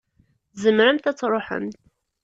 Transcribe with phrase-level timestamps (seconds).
[0.53, 1.77] Tzemremt ad tṛuḥemt.